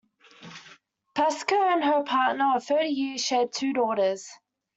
[1.13, 4.27] Pascoe and her partner of thirty years shared two daughters.